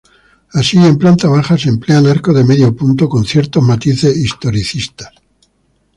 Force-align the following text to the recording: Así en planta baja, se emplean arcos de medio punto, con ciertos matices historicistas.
Así 0.53 0.77
en 0.77 0.97
planta 0.97 1.27
baja, 1.29 1.55
se 1.59 1.69
emplean 1.69 2.07
arcos 2.07 2.33
de 2.33 2.43
medio 2.43 2.75
punto, 2.75 3.07
con 3.07 3.23
ciertos 3.23 3.61
matices 3.63 4.17
historicistas. 4.17 5.11